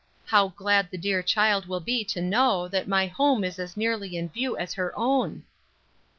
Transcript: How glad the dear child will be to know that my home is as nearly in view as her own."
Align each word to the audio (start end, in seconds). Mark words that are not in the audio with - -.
How 0.25 0.47
glad 0.47 0.89
the 0.89 0.97
dear 0.97 1.21
child 1.21 1.67
will 1.67 1.79
be 1.79 2.03
to 2.05 2.21
know 2.23 2.67
that 2.67 2.87
my 2.87 3.05
home 3.05 3.43
is 3.43 3.59
as 3.59 3.77
nearly 3.77 4.17
in 4.17 4.29
view 4.29 4.57
as 4.57 4.73
her 4.73 4.91
own." 4.97 5.43